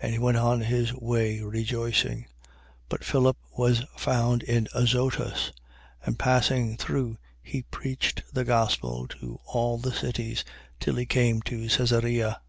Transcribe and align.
And 0.00 0.10
he 0.12 0.18
went 0.18 0.36
on 0.36 0.62
his 0.62 0.92
way 0.94 1.42
rejoicing. 1.42 2.22
8:40. 2.22 2.26
But 2.88 3.04
Philip 3.04 3.36
was 3.56 3.84
found 3.96 4.42
in 4.42 4.66
Azotus: 4.74 5.52
and 6.04 6.18
passing 6.18 6.76
through, 6.76 7.18
he 7.40 7.62
preached 7.62 8.24
the 8.34 8.42
gospel 8.42 9.06
to 9.20 9.38
all 9.44 9.78
the 9.78 9.92
cities, 9.92 10.44
till 10.80 10.96
he 10.96 11.06
came 11.06 11.40
to 11.42 11.68
Caesarea. 11.68 12.40